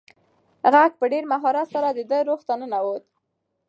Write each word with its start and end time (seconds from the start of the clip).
غږ 0.73 0.91
په 0.99 1.05
ډېر 1.11 1.23
مهارت 1.31 1.67
سره 1.75 1.87
د 1.91 1.99
ده 2.09 2.17
روح 2.27 2.41
ته 2.47 2.53
ننووت. 2.61 3.03